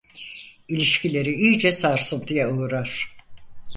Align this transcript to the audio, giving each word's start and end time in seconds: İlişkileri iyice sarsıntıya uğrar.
İlişkileri 0.67 1.33
iyice 1.33 1.71
sarsıntıya 1.71 2.49
uğrar. 2.49 3.15